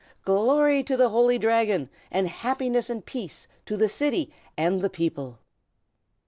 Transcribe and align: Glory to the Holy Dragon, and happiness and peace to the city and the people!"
Glory 0.25 0.81
to 0.83 0.97
the 0.97 1.09
Holy 1.09 1.37
Dragon, 1.37 1.87
and 2.09 2.27
happiness 2.27 2.89
and 2.89 3.05
peace 3.05 3.47
to 3.67 3.77
the 3.77 3.87
city 3.87 4.33
and 4.57 4.81
the 4.81 4.89
people!" 4.89 5.37